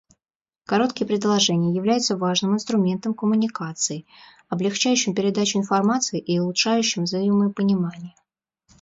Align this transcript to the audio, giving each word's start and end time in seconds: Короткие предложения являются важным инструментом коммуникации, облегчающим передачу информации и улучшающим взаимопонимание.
Короткие 0.65 1.05
предложения 1.05 1.75
являются 1.75 2.17
важным 2.17 2.55
инструментом 2.55 3.13
коммуникации, 3.13 4.07
облегчающим 4.49 5.13
передачу 5.13 5.59
информации 5.59 6.17
и 6.19 6.39
улучшающим 6.39 7.03
взаимопонимание. 7.03 8.15